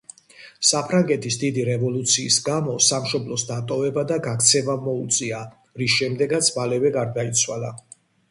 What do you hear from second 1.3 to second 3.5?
დიდი რევოლუციის გამო სამშობლოს